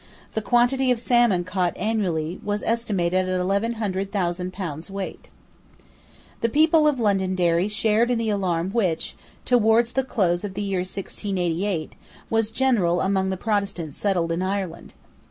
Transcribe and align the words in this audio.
The 0.33 0.41
quantity 0.41 0.89
of 0.89 0.99
salmon 0.99 1.43
caught 1.43 1.77
annually 1.77 2.39
was 2.43 2.63
estimated 2.63 3.29
at 3.29 3.39
eleven 3.39 3.73
hundred 3.73 4.11
thousand 4.11 4.51
pounds' 4.51 4.89
weight, 4.89 5.29
The 6.39 6.49
people 6.49 6.87
of 6.87 6.99
Londonderry 6.99 7.67
shared 7.67 8.09
in 8.09 8.17
the 8.17 8.31
alarm 8.31 8.71
which, 8.71 9.15
towards 9.45 9.91
the 9.91 10.03
close 10.03 10.43
of 10.43 10.55
the 10.55 10.63
year 10.63 10.79
1688, 10.79 11.93
was 12.31 12.49
general 12.49 12.99
among 12.99 13.29
the 13.29 13.37
Protestants 13.37 13.95
settled 13.95 14.31
in 14.31 14.41
Ireland. 14.41 14.95